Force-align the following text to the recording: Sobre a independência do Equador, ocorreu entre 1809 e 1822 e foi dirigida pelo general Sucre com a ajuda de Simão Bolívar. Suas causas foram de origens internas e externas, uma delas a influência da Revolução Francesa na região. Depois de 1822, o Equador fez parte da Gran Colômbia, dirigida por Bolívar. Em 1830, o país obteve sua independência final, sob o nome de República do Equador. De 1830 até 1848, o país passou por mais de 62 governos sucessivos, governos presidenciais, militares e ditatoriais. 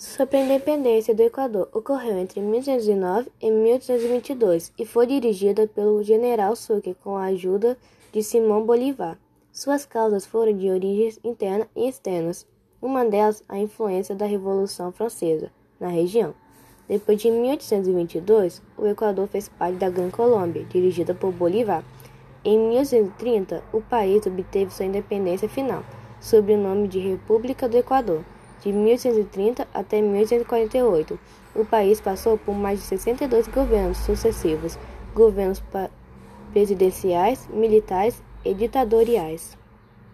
Sobre 0.00 0.38
a 0.38 0.44
independência 0.46 1.14
do 1.14 1.22
Equador, 1.22 1.68
ocorreu 1.74 2.16
entre 2.16 2.40
1809 2.40 3.30
e 3.38 3.50
1822 3.50 4.72
e 4.78 4.86
foi 4.86 5.06
dirigida 5.06 5.66
pelo 5.66 6.02
general 6.02 6.56
Sucre 6.56 6.96
com 7.04 7.18
a 7.18 7.24
ajuda 7.24 7.76
de 8.10 8.22
Simão 8.22 8.64
Bolívar. 8.64 9.18
Suas 9.52 9.84
causas 9.84 10.24
foram 10.24 10.56
de 10.56 10.70
origens 10.70 11.20
internas 11.22 11.68
e 11.76 11.86
externas, 11.86 12.46
uma 12.80 13.04
delas 13.04 13.44
a 13.46 13.58
influência 13.58 14.14
da 14.14 14.24
Revolução 14.24 14.90
Francesa 14.90 15.52
na 15.78 15.88
região. 15.88 16.32
Depois 16.88 17.20
de 17.20 17.30
1822, 17.30 18.62
o 18.78 18.86
Equador 18.86 19.26
fez 19.26 19.50
parte 19.50 19.76
da 19.76 19.90
Gran 19.90 20.08
Colômbia, 20.08 20.64
dirigida 20.64 21.12
por 21.12 21.30
Bolívar. 21.30 21.84
Em 22.42 22.58
1830, 22.58 23.62
o 23.70 23.82
país 23.82 24.24
obteve 24.24 24.72
sua 24.72 24.86
independência 24.86 25.46
final, 25.46 25.84
sob 26.18 26.54
o 26.54 26.56
nome 26.56 26.88
de 26.88 26.98
República 26.98 27.68
do 27.68 27.76
Equador. 27.76 28.24
De 28.62 28.72
1830 28.72 29.66
até 29.72 30.02
1848, 30.02 31.18
o 31.54 31.64
país 31.64 32.00
passou 32.00 32.36
por 32.36 32.54
mais 32.54 32.78
de 32.78 32.84
62 32.86 33.48
governos 33.48 33.98
sucessivos, 33.98 34.78
governos 35.14 35.62
presidenciais, 36.52 37.48
militares 37.52 38.22
e 38.44 38.52
ditatoriais. 38.52 39.56